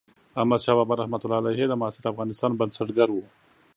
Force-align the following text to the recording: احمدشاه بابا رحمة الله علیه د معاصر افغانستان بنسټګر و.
احمدشاه 0.39 0.75
بابا 0.77 0.93
رحمة 1.01 1.21
الله 1.23 1.39
علیه 1.41 1.65
د 1.69 1.73
معاصر 1.81 2.03
افغانستان 2.13 2.51
بنسټګر 2.59 3.07
و. 3.11 3.17